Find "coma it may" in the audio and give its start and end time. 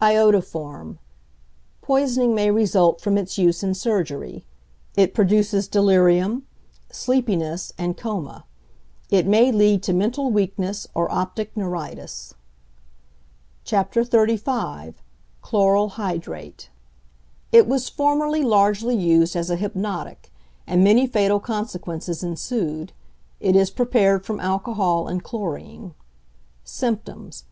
7.96-9.50